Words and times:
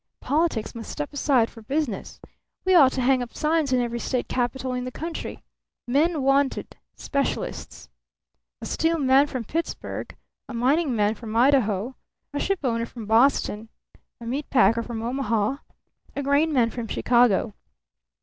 Politics 0.19 0.73
must 0.73 0.89
step 0.89 1.13
aside 1.13 1.47
for 1.51 1.61
business. 1.61 2.19
We 2.65 2.73
ought 2.73 2.91
to 2.93 3.01
hang 3.01 3.21
up 3.21 3.35
signs 3.35 3.71
in 3.71 3.79
every 3.79 3.99
state 3.99 4.27
capitol 4.27 4.73
in 4.73 4.83
the 4.83 4.91
country: 4.91 5.43
'Men 5.87 6.23
Wanted 6.23 6.75
Specialists.' 6.95 7.87
A 8.61 8.65
steel 8.65 8.97
man 8.97 9.27
from 9.27 9.43
Pittsburgh, 9.43 10.15
a 10.49 10.55
mining 10.55 10.95
man 10.95 11.13
from 11.13 11.35
Idaho, 11.35 11.95
a 12.33 12.39
shipowner 12.39 12.87
from 12.87 13.05
Boston, 13.05 13.69
a 14.19 14.25
meat 14.25 14.49
packer 14.49 14.81
from 14.81 15.03
Omaha, 15.03 15.57
a 16.15 16.23
grain 16.23 16.51
man 16.51 16.71
from 16.71 16.87
Chicago. 16.87 17.53